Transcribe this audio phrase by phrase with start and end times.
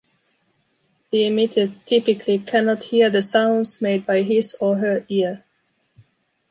[1.11, 5.43] The emitter typically cannot hear the sounds made by his or her ear.